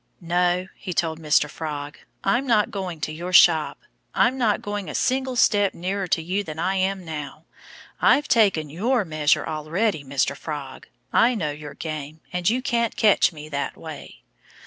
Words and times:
"No!" 0.19 0.65
he 0.73 0.93
told 0.93 1.19
Mr. 1.19 1.47
Frog. 1.47 1.99
"I'm 2.23 2.47
not 2.47 2.71
going 2.71 3.01
to 3.01 3.11
your 3.11 3.31
shop. 3.31 3.77
I'm 4.15 4.35
not 4.35 4.63
going 4.63 4.89
a 4.89 4.95
single 4.95 5.35
step 5.35 5.75
nearer 5.75 6.07
to 6.07 6.23
you 6.23 6.43
than 6.43 6.57
I 6.57 6.73
am 6.77 7.05
now. 7.05 7.43
I've 8.01 8.27
taken 8.27 8.71
your 8.71 9.05
measure 9.05 9.45
already, 9.45 10.03
Mr. 10.03 10.35
Frog. 10.35 10.87
I 11.13 11.35
know 11.35 11.51
your 11.51 11.75
game. 11.75 12.21
And 12.33 12.49
you 12.49 12.63
can't 12.63 12.95
catch 12.95 13.31
me 13.31 13.47
that 13.49 13.77
way." 13.77 14.23